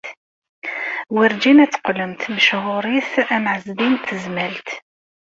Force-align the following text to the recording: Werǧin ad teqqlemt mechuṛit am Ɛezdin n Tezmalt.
Werǧin 1.15 1.63
ad 1.63 1.71
teqqlemt 1.71 2.21
mechuṛit 2.33 3.11
am 3.35 3.45
Ɛezdin 3.53 3.93
n 3.99 4.01
Tezmalt. 4.07 4.69